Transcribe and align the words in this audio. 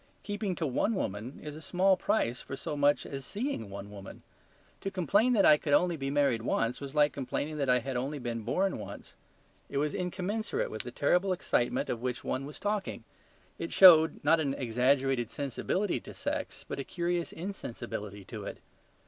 Keeping 0.23 0.55
to 0.55 0.65
one 0.65 0.95
woman 0.95 1.39
is 1.43 1.55
a 1.55 1.61
small 1.61 1.95
price 1.95 2.41
for 2.41 2.55
so 2.55 2.75
much 2.75 3.05
as 3.05 3.23
seeing 3.23 3.69
one 3.69 3.91
woman. 3.91 4.23
To 4.79 4.89
complain 4.89 5.33
that 5.33 5.45
I 5.45 5.57
could 5.57 5.73
only 5.73 5.95
be 5.95 6.09
married 6.09 6.41
once 6.41 6.81
was 6.81 6.95
like 6.95 7.13
complaining 7.13 7.57
that 7.57 7.69
I 7.69 7.77
had 7.77 7.95
only 7.95 8.17
been 8.17 8.41
born 8.41 8.79
once. 8.79 9.13
It 9.69 9.77
was 9.77 9.93
incommensurate 9.93 10.71
with 10.71 10.81
the 10.81 10.89
terrible 10.91 11.31
excitement 11.31 11.87
of 11.87 12.01
which 12.01 12.23
one 12.23 12.47
was 12.47 12.57
talking. 12.59 13.03
It 13.59 13.71
showed, 13.71 14.19
not 14.23 14.39
an 14.39 14.55
exaggerated 14.55 15.29
sensibility 15.29 15.99
to 15.99 16.15
sex, 16.15 16.65
but 16.67 16.79
a 16.79 16.83
curious 16.83 17.31
insensibility 17.31 18.25
to 18.25 18.45
it. 18.45 18.57